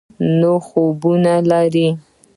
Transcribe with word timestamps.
او 0.17 0.23
نوي 0.41 0.55
خوبونه 0.67 1.33
لري. 1.49 1.87